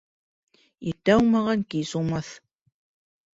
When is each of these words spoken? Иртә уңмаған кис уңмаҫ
Иртә 0.91 1.17
уңмаған 1.23 1.67
кис 1.75 1.93
уңмаҫ 2.01 2.33